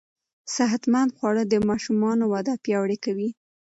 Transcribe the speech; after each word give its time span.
صحتمند 0.55 1.09
خواړه 1.17 1.43
د 1.47 1.53
ماشوم 1.67 2.01
وده 2.33 2.53
پياوړې 2.63 2.97
کوي. 3.05 3.29